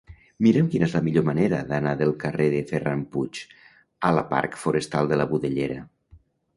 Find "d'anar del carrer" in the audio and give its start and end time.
1.73-2.49